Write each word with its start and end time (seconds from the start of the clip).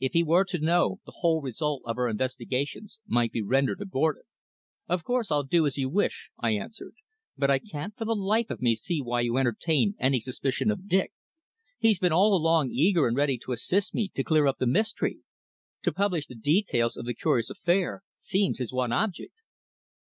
If 0.00 0.14
he 0.14 0.22
were 0.22 0.44
to 0.44 0.58
know, 0.58 1.00
the 1.04 1.16
whole 1.18 1.42
result 1.42 1.82
of 1.84 1.98
our 1.98 2.08
investigations 2.08 2.98
might 3.06 3.30
be 3.30 3.42
rendered 3.42 3.82
abortive." 3.82 4.24
"Of 4.88 5.04
course 5.04 5.30
I'll 5.30 5.42
do 5.42 5.66
as 5.66 5.76
you 5.76 5.90
wish," 5.90 6.30
I 6.42 6.52
answered. 6.52 6.94
"But 7.36 7.50
I 7.50 7.58
can't 7.58 7.94
for 7.94 8.06
the 8.06 8.14
life 8.16 8.48
of 8.48 8.62
me 8.62 8.74
see 8.74 9.02
why 9.02 9.20
you 9.20 9.36
entertain 9.36 9.94
any 9.98 10.18
suspicion 10.18 10.70
of 10.70 10.88
Dick. 10.88 11.12
He's 11.78 11.98
been 11.98 12.10
all 12.12 12.34
along 12.34 12.70
eager 12.70 13.06
and 13.06 13.14
ready 13.18 13.36
to 13.44 13.52
assist 13.52 13.92
me 13.92 14.08
to 14.14 14.24
clear 14.24 14.46
up 14.46 14.56
the 14.56 14.66
mystery. 14.66 15.18
To 15.82 15.92
publish 15.92 16.26
the 16.26 16.34
details 16.36 16.96
of 16.96 17.04
the 17.04 17.12
curious 17.12 17.50
affair 17.50 18.02
seems 18.16 18.60
his 18.60 18.72
one 18.72 18.92
object." 18.92 19.42